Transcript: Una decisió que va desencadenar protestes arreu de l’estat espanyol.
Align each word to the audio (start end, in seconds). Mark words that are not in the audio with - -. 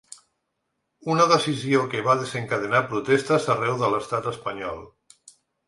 Una 1.15 1.27
decisió 1.31 1.83
que 1.91 2.01
va 2.09 2.17
desencadenar 2.23 2.81
protestes 2.95 3.47
arreu 3.57 3.79
de 3.85 3.93
l’estat 3.95 4.33
espanyol. 4.35 4.85